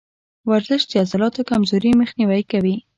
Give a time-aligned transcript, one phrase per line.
[0.49, 2.75] ورزش د عضلاتو کمزوري مخنیوی کوي.